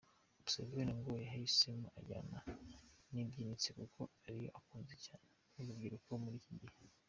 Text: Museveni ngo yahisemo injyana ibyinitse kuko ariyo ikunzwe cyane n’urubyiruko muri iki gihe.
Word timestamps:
Museveni 0.41 0.91
ngo 0.99 1.11
yahisemo 1.25 1.87
injyana 1.99 2.39
ibyinitse 3.21 3.69
kuko 3.79 4.01
ariyo 4.25 4.49
ikunzwe 4.59 4.95
cyane 5.05 5.27
n’urubyiruko 5.53 6.11
muri 6.23 6.37
iki 6.41 6.53
gihe. 6.61 6.77